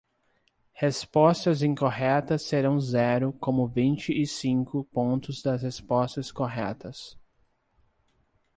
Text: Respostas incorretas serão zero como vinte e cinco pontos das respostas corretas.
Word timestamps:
Respostas 0.73 1.61
incorretas 1.61 2.41
serão 2.41 2.79
zero 2.79 3.31
como 3.33 3.67
vinte 3.67 4.11
e 4.11 4.25
cinco 4.25 4.83
pontos 4.85 5.43
das 5.43 5.61
respostas 5.61 6.31
corretas. 6.31 7.15